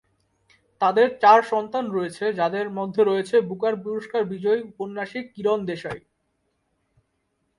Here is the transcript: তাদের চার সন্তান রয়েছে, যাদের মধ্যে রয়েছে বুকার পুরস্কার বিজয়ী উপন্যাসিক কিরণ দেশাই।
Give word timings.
তাদের 0.81 1.07
চার 1.23 1.39
সন্তান 1.51 1.85
রয়েছে, 1.91 2.25
যাদের 2.33 2.67
মধ্যে 2.77 3.01
রয়েছে 3.03 3.35
বুকার 3.49 3.73
পুরস্কার 3.83 4.21
বিজয়ী 4.31 4.61
উপন্যাসিক 4.71 5.25
কিরণ 5.35 5.59
দেশাই। 5.65 5.99